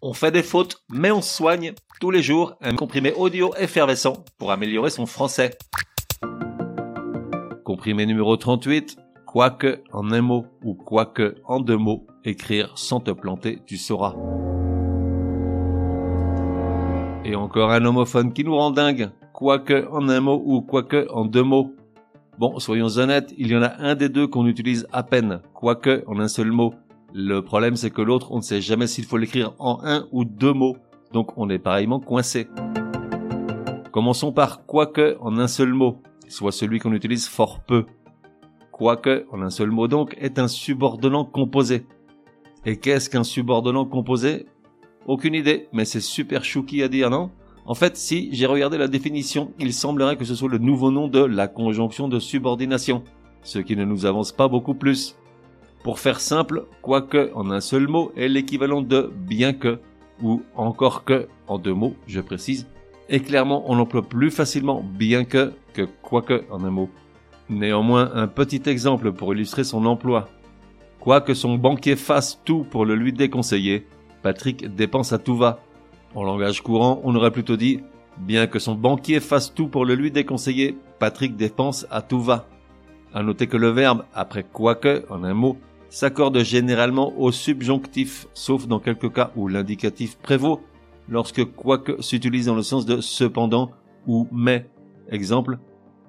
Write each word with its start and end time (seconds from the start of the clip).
On 0.00 0.12
fait 0.12 0.30
des 0.30 0.44
fautes, 0.44 0.84
mais 0.88 1.10
on 1.10 1.20
soigne 1.20 1.72
tous 2.00 2.12
les 2.12 2.22
jours 2.22 2.54
un 2.60 2.76
comprimé 2.76 3.12
audio 3.14 3.52
effervescent 3.58 4.24
pour 4.38 4.52
améliorer 4.52 4.90
son 4.90 5.06
français. 5.06 5.58
Comprimé 7.64 8.06
numéro 8.06 8.36
38, 8.36 8.96
quoique 9.26 9.82
en 9.92 10.12
un 10.12 10.20
mot 10.20 10.46
ou 10.62 10.74
quoique 10.74 11.34
en 11.46 11.58
deux 11.58 11.76
mots, 11.76 12.06
écrire 12.24 12.78
sans 12.78 13.00
te 13.00 13.10
planter, 13.10 13.58
tu 13.66 13.76
sauras. 13.76 14.14
Et 17.24 17.34
encore 17.34 17.72
un 17.72 17.84
homophone 17.84 18.32
qui 18.32 18.44
nous 18.44 18.54
rend 18.54 18.70
dingue, 18.70 19.10
quoique 19.32 19.88
en 19.90 20.08
un 20.08 20.20
mot 20.20 20.40
ou 20.46 20.60
quoique 20.60 21.08
en 21.10 21.24
deux 21.24 21.42
mots. 21.42 21.74
Bon, 22.38 22.60
soyons 22.60 22.98
honnêtes, 22.98 23.34
il 23.36 23.48
y 23.48 23.56
en 23.56 23.62
a 23.62 23.72
un 23.80 23.96
des 23.96 24.08
deux 24.08 24.28
qu'on 24.28 24.46
utilise 24.46 24.86
à 24.92 25.02
peine, 25.02 25.40
quoique 25.54 26.04
en 26.06 26.20
un 26.20 26.28
seul 26.28 26.52
mot. 26.52 26.72
Le 27.14 27.40
problème, 27.40 27.76
c'est 27.76 27.90
que 27.90 28.02
l'autre, 28.02 28.32
on 28.32 28.36
ne 28.36 28.42
sait 28.42 28.60
jamais 28.60 28.86
s'il 28.86 29.04
faut 29.04 29.16
l'écrire 29.16 29.54
en 29.58 29.80
un 29.82 30.06
ou 30.12 30.24
deux 30.24 30.52
mots. 30.52 30.76
Donc, 31.12 31.32
on 31.38 31.48
est 31.48 31.58
pareillement 31.58 32.00
coincé. 32.00 32.48
Commençons 33.92 34.30
par 34.30 34.66
quoique 34.66 35.16
en 35.20 35.38
un 35.38 35.48
seul 35.48 35.72
mot, 35.72 36.02
soit 36.28 36.52
celui 36.52 36.78
qu'on 36.78 36.92
utilise 36.92 37.26
fort 37.26 37.60
peu. 37.66 37.86
Quoique 38.72 39.26
en 39.32 39.40
un 39.40 39.50
seul 39.50 39.70
mot 39.70 39.88
donc 39.88 40.14
est 40.20 40.38
un 40.38 40.48
subordonnant 40.48 41.24
composé. 41.24 41.86
Et 42.66 42.76
qu'est-ce 42.76 43.08
qu'un 43.08 43.24
subordonnant 43.24 43.86
composé? 43.86 44.46
Aucune 45.06 45.34
idée, 45.34 45.68
mais 45.72 45.86
c'est 45.86 46.02
super 46.02 46.44
chouki 46.44 46.82
à 46.82 46.88
dire, 46.88 47.08
non? 47.08 47.30
En 47.64 47.74
fait, 47.74 47.96
si 47.96 48.28
j'ai 48.32 48.46
regardé 48.46 48.76
la 48.76 48.88
définition, 48.88 49.52
il 49.58 49.72
semblerait 49.72 50.16
que 50.16 50.24
ce 50.24 50.34
soit 50.34 50.48
le 50.48 50.58
nouveau 50.58 50.90
nom 50.90 51.08
de 51.08 51.24
la 51.24 51.48
conjonction 51.48 52.08
de 52.08 52.18
subordination, 52.18 53.02
ce 53.42 53.58
qui 53.58 53.76
ne 53.76 53.84
nous 53.84 54.04
avance 54.04 54.32
pas 54.32 54.48
beaucoup 54.48 54.74
plus. 54.74 55.16
Pour 55.82 55.98
faire 55.98 56.20
simple, 56.20 56.66
quoique 56.82 57.30
en 57.34 57.50
un 57.50 57.60
seul 57.60 57.86
mot 57.86 58.12
est 58.16 58.28
l'équivalent 58.28 58.82
de 58.82 59.10
bien 59.14 59.52
que 59.52 59.78
ou 60.22 60.42
encore 60.56 61.04
que 61.04 61.28
en 61.46 61.58
deux 61.58 61.74
mots, 61.74 61.94
je 62.06 62.20
précise, 62.20 62.66
et 63.08 63.20
clairement 63.20 63.64
on 63.70 63.78
emploie 63.78 64.02
plus 64.02 64.30
facilement 64.30 64.82
bien 64.82 65.24
que 65.24 65.52
que 65.72 65.88
quoique 66.02 66.44
en 66.50 66.64
un 66.64 66.70
mot. 66.70 66.90
Néanmoins, 67.48 68.10
un 68.14 68.26
petit 68.26 68.62
exemple 68.66 69.12
pour 69.12 69.32
illustrer 69.32 69.64
son 69.64 69.86
emploi. 69.86 70.28
Quoique 71.00 71.32
son 71.32 71.56
banquier 71.56 71.96
fasse 71.96 72.40
tout 72.44 72.66
pour 72.68 72.84
le 72.84 72.94
lui 72.94 73.12
déconseiller, 73.12 73.86
Patrick 74.22 74.74
dépense 74.74 75.12
à 75.12 75.18
tout 75.18 75.36
va. 75.36 75.60
En 76.14 76.24
langage 76.24 76.60
courant, 76.60 77.00
on 77.04 77.14
aurait 77.14 77.30
plutôt 77.30 77.56
dit 77.56 77.80
bien 78.18 78.48
que 78.48 78.58
son 78.58 78.74
banquier 78.74 79.20
fasse 79.20 79.54
tout 79.54 79.68
pour 79.68 79.84
le 79.84 79.94
lui 79.94 80.10
déconseiller, 80.10 80.76
Patrick 80.98 81.36
dépense 81.36 81.86
à 81.90 82.02
tout 82.02 82.20
va. 82.20 82.48
À 83.14 83.22
noter 83.22 83.46
que 83.46 83.56
le 83.56 83.70
verbe 83.70 84.04
après 84.12 84.42
quoique 84.42 85.04
en 85.08 85.22
un 85.24 85.34
mot 85.34 85.56
s'accorde 85.90 86.42
généralement 86.42 87.18
au 87.18 87.32
subjonctif, 87.32 88.26
sauf 88.34 88.66
dans 88.66 88.80
quelques 88.80 89.12
cas 89.12 89.32
où 89.36 89.48
l'indicatif 89.48 90.18
prévaut, 90.18 90.60
lorsque 91.08 91.44
quoique 91.44 92.00
s'utilise 92.02 92.46
dans 92.46 92.54
le 92.54 92.62
sens 92.62 92.86
de 92.86 93.00
cependant 93.00 93.70
ou 94.06 94.26
mais. 94.32 94.68
Exemple, 95.10 95.58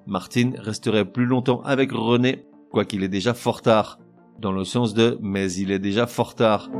Martine 0.06 0.56
resterait 0.58 1.04
plus 1.04 1.26
longtemps 1.26 1.62
avec 1.62 1.92
René, 1.92 2.44
quoiqu'il 2.70 3.02
est 3.02 3.08
déjà 3.08 3.34
fort 3.34 3.62
tard, 3.62 3.98
dans 4.38 4.52
le 4.52 4.64
sens 4.64 4.94
de 4.94 5.18
mais 5.20 5.52
il 5.52 5.70
est 5.70 5.78
déjà 5.78 6.06
fort 6.06 6.34
tard. 6.34 6.70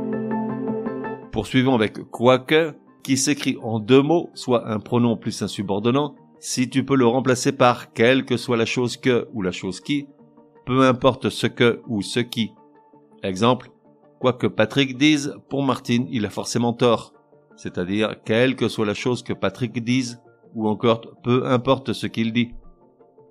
Poursuivons 1.31 1.75
avec 1.75 2.09
quoique, 2.09 2.73
qui 3.03 3.17
s'écrit 3.17 3.57
en 3.63 3.79
deux 3.79 4.01
mots, 4.01 4.29
soit 4.33 4.69
un 4.69 4.79
pronom 4.79 5.17
plus 5.17 5.41
un 5.41 5.47
subordonnant, 5.47 6.15
si 6.39 6.69
tu 6.69 6.83
peux 6.83 6.95
le 6.95 7.07
remplacer 7.07 7.51
par 7.51 7.93
quelle 7.93 8.25
que 8.25 8.37
soit 8.37 8.57
la 8.57 8.65
chose 8.65 8.97
que 8.97 9.27
ou 9.33 9.41
la 9.41 9.51
chose 9.51 9.79
qui, 9.79 10.07
peu 10.65 10.85
importe 10.85 11.29
ce 11.29 11.47
que 11.47 11.81
ou 11.87 12.01
ce 12.01 12.19
qui, 12.19 12.51
Exemple, 13.23 13.69
quoi 14.19 14.33
que 14.33 14.47
Patrick 14.47 14.97
dise, 14.97 15.35
pour 15.47 15.61
Martine, 15.61 16.07
il 16.09 16.25
a 16.25 16.31
forcément 16.31 16.73
tort. 16.73 17.13
C'est-à-dire, 17.55 18.15
quelle 18.25 18.55
que 18.55 18.67
soit 18.67 18.85
la 18.85 18.95
chose 18.95 19.21
que 19.21 19.33
Patrick 19.33 19.83
dise, 19.83 20.19
ou 20.55 20.67
encore 20.67 21.01
peu 21.21 21.45
importe 21.45 21.93
ce 21.93 22.07
qu'il 22.07 22.33
dit. 22.33 22.53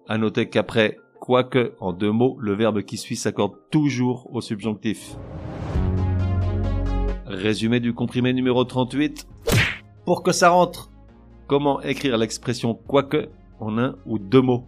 À 0.08 0.16
noter 0.16 0.48
qu'après 0.48 0.96
quoique, 1.18 1.74
en 1.80 1.92
deux 1.92 2.12
mots, 2.12 2.36
le 2.40 2.54
verbe 2.54 2.82
qui 2.82 2.96
suit 2.96 3.16
s'accorde 3.16 3.54
toujours 3.70 4.28
au 4.32 4.40
subjonctif. 4.40 5.16
Résumé 7.26 7.80
du 7.80 7.92
comprimé 7.92 8.32
numéro 8.32 8.64
38. 8.64 9.26
Pour 10.04 10.22
que 10.22 10.32
ça 10.32 10.50
rentre, 10.50 10.90
comment 11.48 11.80
écrire 11.82 12.16
l'expression 12.16 12.74
quoique 12.74 13.28
en 13.58 13.76
un 13.76 13.96
ou 14.06 14.20
deux 14.20 14.40
mots? 14.40 14.66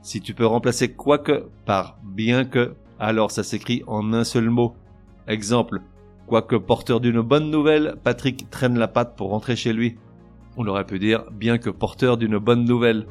Si 0.00 0.20
tu 0.20 0.32
peux 0.32 0.46
remplacer 0.46 0.94
quoique 0.94 1.50
par 1.66 1.98
bien 2.04 2.44
que, 2.46 2.74
alors 2.98 3.30
ça 3.30 3.42
s'écrit 3.42 3.82
en 3.86 4.12
un 4.12 4.24
seul 4.24 4.50
mot. 4.50 4.74
Exemple, 5.28 5.80
quoique 6.26 6.56
porteur 6.56 7.00
d'une 7.00 7.20
bonne 7.20 7.50
nouvelle, 7.50 7.96
Patrick 8.02 8.50
traîne 8.50 8.78
la 8.78 8.88
patte 8.88 9.16
pour 9.16 9.30
rentrer 9.30 9.56
chez 9.56 9.72
lui. 9.72 9.96
On 10.56 10.66
aurait 10.66 10.86
pu 10.86 10.98
dire 10.98 11.24
bien 11.30 11.58
que 11.58 11.70
porteur 11.70 12.16
d'une 12.16 12.38
bonne 12.38 12.64
nouvelle. 12.64 13.06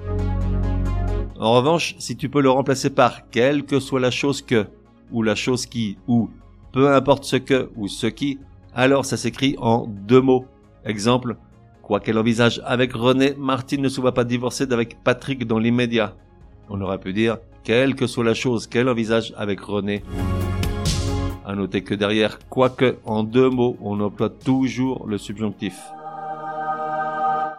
En 1.39 1.53
revanche, 1.53 1.95
si 1.99 2.15
tu 2.15 2.29
peux 2.29 2.41
le 2.41 2.49
remplacer 2.49 2.89
par 2.89 3.29
quelle 3.29 3.65
que 3.65 3.79
soit 3.79 3.99
la 3.99 4.11
chose 4.11 4.41
que, 4.41 4.65
ou 5.11 5.21
la 5.21 5.35
chose 5.35 5.65
qui, 5.65 5.97
ou 6.07 6.29
peu 6.71 6.93
importe 6.93 7.25
ce 7.25 7.35
que 7.35 7.69
ou 7.75 7.87
ce 7.87 8.07
qui, 8.07 8.39
alors 8.73 9.05
ça 9.05 9.17
s'écrit 9.17 9.55
en 9.59 9.85
deux 9.87 10.21
mots. 10.21 10.45
Exemple, 10.85 11.37
quoi 11.81 11.99
qu'elle 11.99 12.17
envisage 12.17 12.61
avec 12.65 12.93
René, 12.93 13.35
Martine 13.37 13.81
ne 13.81 13.89
se 13.89 14.01
voit 14.01 14.13
pas 14.13 14.23
divorcer 14.23 14.65
d'avec 14.65 14.97
Patrick 15.03 15.45
dans 15.45 15.59
l'immédiat. 15.59 16.15
On 16.69 16.81
aurait 16.81 16.99
pu 16.99 17.13
dire 17.13 17.37
quelle 17.65 17.95
que 17.95 18.07
soit 18.07 18.23
la 18.23 18.33
chose 18.33 18.67
qu'elle 18.67 18.87
envisage 18.87 19.33
avec 19.35 19.59
René. 19.59 20.03
À 21.45 21.55
noter 21.55 21.83
que 21.83 21.93
derrière 21.93 22.39
quoique 22.47 22.97
en 23.03 23.23
deux 23.23 23.49
mots, 23.49 23.75
on 23.81 23.99
emploie 23.99 24.29
toujours 24.29 25.05
le 25.07 25.17
subjonctif. 25.17 25.75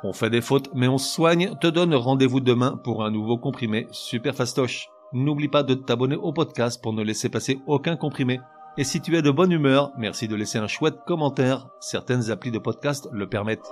On 0.02 0.12
fait 0.12 0.30
des 0.30 0.40
fautes, 0.40 0.70
mais 0.74 0.88
on 0.88 0.98
soigne, 0.98 1.54
te 1.60 1.66
donne 1.66 1.94
rendez-vous 1.94 2.40
demain 2.40 2.80
pour 2.82 3.04
un 3.04 3.10
nouveau 3.10 3.36
comprimé 3.36 3.88
super 3.90 4.34
fastoche. 4.34 4.88
N'oublie 5.12 5.48
pas 5.48 5.62
de 5.62 5.74
t'abonner 5.74 6.16
au 6.16 6.32
podcast 6.32 6.80
pour 6.82 6.92
ne 6.92 7.02
laisser 7.02 7.28
passer 7.28 7.58
aucun 7.66 7.96
comprimé. 7.96 8.40
Et 8.78 8.84
si 8.84 9.00
tu 9.00 9.16
es 9.16 9.22
de 9.22 9.30
bonne 9.30 9.52
humeur, 9.52 9.92
merci 9.98 10.28
de 10.28 10.36
laisser 10.36 10.58
un 10.58 10.68
chouette 10.68 10.98
commentaire. 11.06 11.68
Certaines 11.80 12.30
applis 12.30 12.50
de 12.50 12.58
podcast 12.58 13.08
le 13.12 13.26
permettent. 13.26 13.70